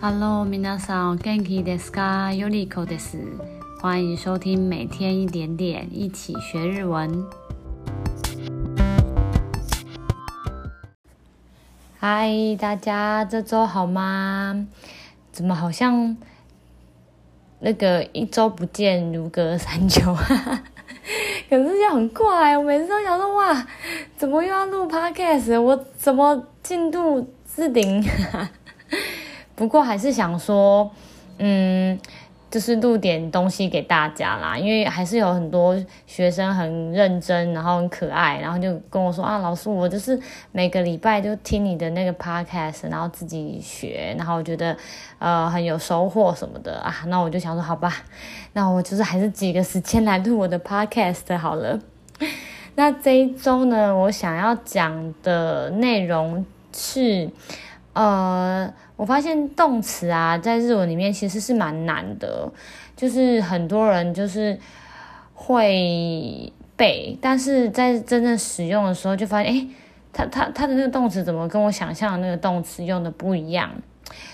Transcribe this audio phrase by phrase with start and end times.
[0.00, 2.32] Hello，皆さん、元気ですか？
[2.32, 3.18] ヨリコです。
[3.80, 7.24] 欢迎收听每天一点点，一起学日文。
[11.98, 14.66] 嗨，大家这周好吗？
[15.32, 16.16] 怎么好像
[17.60, 20.14] 那个一周不见如隔三秋？
[21.48, 23.66] 可是就很快，我每次都想说哇，
[24.16, 25.60] 怎么又要录 Podcast？
[25.60, 28.02] 我怎么进度置顶？
[29.61, 30.89] 不过还是想说，
[31.37, 31.99] 嗯，
[32.49, 40.19] 就是录点东西给大家啦，因为还是有很多学生很认真，然后很可爱，然后就跟我说啊，老师，我就是
[40.51, 44.75] 每个礼拜就听你的那个 podcast，然后自己学，然后我觉得
[45.19, 47.93] 呃很有收获什么的啊，那我就想说好吧，
[48.53, 51.79] 那我就是还是挤个时间来录我的 podcast 好了。
[52.73, 57.29] 那这一周呢，我想要讲的内容是。
[57.93, 62.47] 呃，我发现动词啊，在日文里面其实是蛮难的，
[62.95, 64.55] 就是很多人就是
[65.33, 69.67] 会背，但是在真正使用的时候，就发现，诶，
[70.13, 73.71] 它它它的那个动词怎么跟我想象的那个动词用的不一样？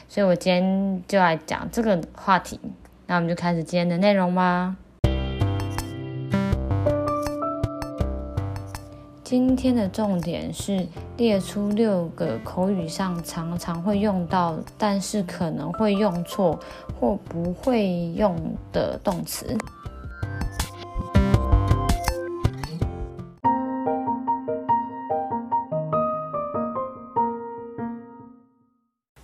[0.09, 2.59] 所以我今天就来讲这个话题，
[3.05, 4.75] 那我们就开始今天的内容吧。
[9.29, 16.57] 今天的重点是列出六个口语上常常会用到，但是可能会用错
[16.97, 19.57] 或不会用的动词。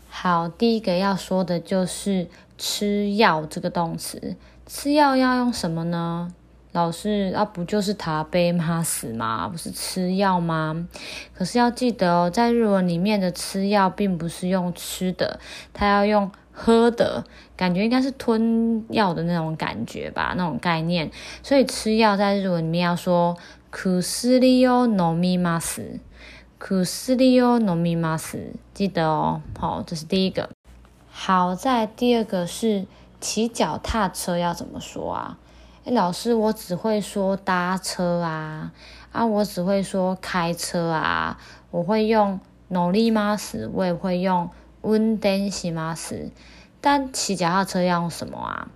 [0.09, 4.35] 好，第一个要说的就是吃药这个动词。
[4.67, 6.33] 吃药要用什么呢？
[6.72, 9.48] 老师，那、啊、不就是食べます吗？
[9.48, 10.86] 不是吃药吗？
[11.34, 15.40] 可是要记得哦，在日文里面的吃药并不是用吃的，
[15.72, 17.24] 它要用喝的，
[17.56, 21.10] 感觉应该是吞药的那种感觉吧，那种概念。
[21.42, 23.36] 所以吃药在日文里面要说
[23.72, 26.00] 薬を饮みます，
[26.60, 29.40] 薬を饮みます，记得哦。
[29.58, 30.50] 好，这是第一个。
[31.10, 32.86] 好，再第二个是
[33.20, 35.38] 骑脚踏车要怎么说啊？
[35.84, 38.72] 哎，老师，我只会说搭车啊，
[39.12, 41.38] 啊，我只会说开车啊，
[41.70, 42.40] 我会用
[42.70, 44.50] 乗ります，我也会用
[44.82, 46.30] 运転します，
[46.80, 48.68] 但骑脚踏车要用什么啊？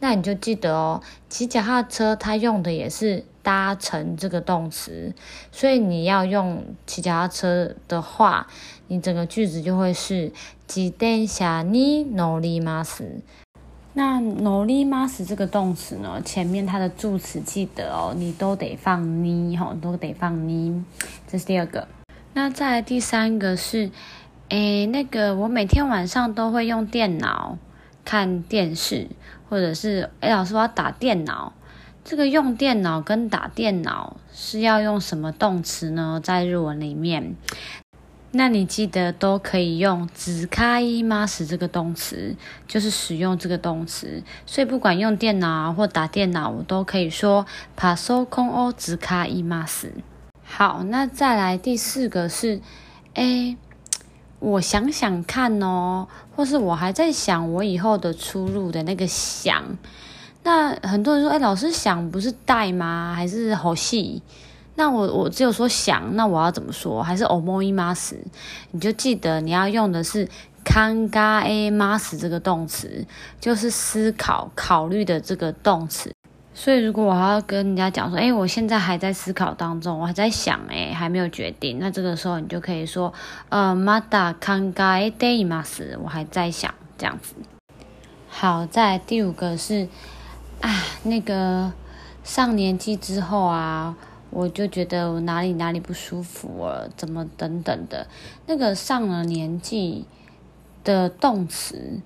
[0.00, 5.14] 那你就记得哦，骑脚踏车它用的也是搭乘这个动词，
[5.52, 8.48] 所以你要用骑脚踏车的话，
[8.88, 10.32] 你整个句子就会是
[10.66, 13.22] 自転车に乗ります。
[13.94, 20.82] 那乗ります这个动词呢，前面它的助词记得哦，你都得放に吼，都得放に，
[21.26, 21.88] 这是第二个。
[22.32, 23.90] 那再来第三个是，
[24.48, 27.58] 诶，那个我每天晚上都会用电脑
[28.04, 29.08] 看电视，
[29.48, 31.52] 或者是诶，老师我要打电脑，
[32.04, 36.20] 这个用电脑跟打电脑是要用什么动词呢？
[36.22, 37.34] 在日文里面。
[38.34, 42.36] 那你记得都可以用使います这个动词，
[42.68, 44.22] 就是使用这个动词。
[44.46, 47.44] 所以不管用电脑或打电脑，我都可以说
[47.76, 49.90] パソコンを使います。
[50.44, 52.60] 好，那再来第四个是，
[53.14, 53.56] 哎，
[54.38, 56.06] 我想想看哦，
[56.36, 59.76] 或是我还在想我以后的出路的那个想。
[60.44, 63.12] 那很多人说，哎，老师想不是待吗？
[63.16, 64.22] 还是好戏？
[64.76, 67.02] 那我我只有说想，那我要怎么说？
[67.02, 68.16] 还是思います？
[68.70, 70.26] 你就记得你要用的是
[70.64, 73.04] 考えます这个动词，
[73.40, 76.10] 就是思考、考虑的这个动词。
[76.54, 83.12] 所以如果我还要跟人家讲说，哎，我现在还在思考当中，我还在想，哎，还没有决定，那这个时候你就可以说，
[83.50, 87.34] 呃，まだ考えています，我还在想这样子。
[88.30, 89.88] 好，再来第五个是
[90.62, 90.70] 啊，
[91.02, 91.72] 那个
[92.24, 93.96] 上年纪之后啊。
[94.34, 98.06] 我就觉得我哪里哪里不舒服了，怎么等等的，
[98.46, 100.04] 那个上了年纪
[100.84, 102.00] 的动词，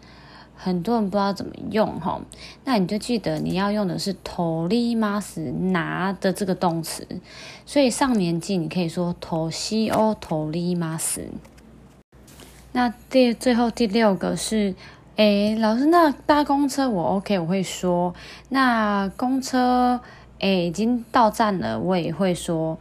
[0.56, 2.22] 很多人不知道怎么用哈。
[2.64, 4.20] 那你就记得你要用的是取
[4.68, 7.06] ります拿的这个动词，
[7.66, 9.50] 所以上年纪你可以说年
[9.92, 11.28] を取ります。
[12.72, 14.74] 那第最后第六个是，
[15.16, 18.14] 哎，老师，那搭公车我 OK，我会说，
[18.48, 20.00] 那公车。
[20.40, 22.76] 哎，已经到站了，我也会说。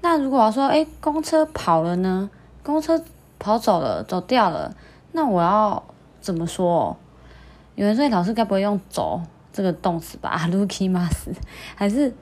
[0.00, 2.30] 那如果我要说，哎，公车跑了呢？
[2.62, 3.02] 公车
[3.38, 4.74] 跑走了，走掉了，
[5.12, 5.82] 那我要
[6.20, 6.96] 怎么说？
[7.74, 9.20] 有人说，老师该不会用走
[9.52, 10.38] 这个动词吧？
[10.50, 11.34] 歩きます，
[11.74, 12.14] 还是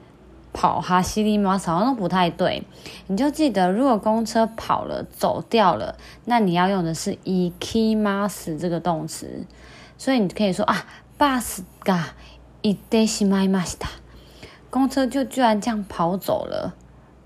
[0.53, 2.63] 跑哈西里马好像都不太对。
[3.09, 9.45] 你就记得，如果公车跑了、走掉了，那你要用的是イキマス这个动词。
[9.99, 10.85] 所以你可以说啊，
[11.19, 12.15] バスが
[12.63, 13.89] 行ってしまいました。
[14.71, 16.75] 公车就居然这样跑走了。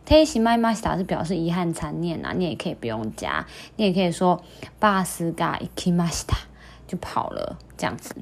[0.07, 3.47] てしまいました是表示遗憾、残念呐，你也可以不用加，
[3.77, 4.43] 你也可以说
[4.81, 6.35] バスが行きました，
[6.89, 8.17] 就跑了这样子。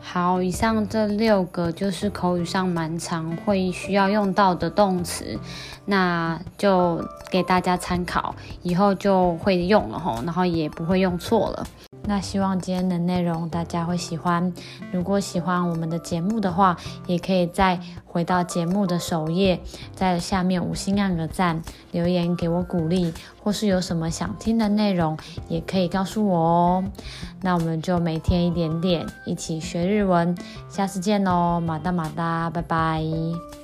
[0.00, 5.38] 好，以上这六个就是口语上蛮常会需要用到的动词，
[5.86, 11.66] 那就给大家参考，以后就会用了吼，然后也不会用错了。
[12.03, 14.51] 那希望今天的内容大家会喜欢。
[14.91, 16.75] 如果喜欢我们的节目的话，
[17.07, 19.59] 也可以再回到节目的首页，
[19.95, 21.61] 在下面五星按个赞，
[21.91, 25.17] 留言给我鼓励，或是有什么想听的内容，
[25.47, 26.83] 也可以告诉我哦。
[27.41, 30.35] 那我们就每天一点点，一起学日文。
[30.69, 33.60] 下次见喽，马达马达，拜拜。